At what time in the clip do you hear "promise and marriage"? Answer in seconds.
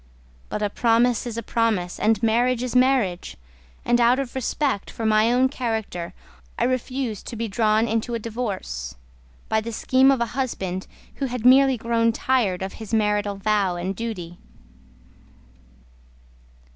1.43-2.63